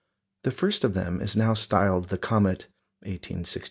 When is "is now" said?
1.21-1.53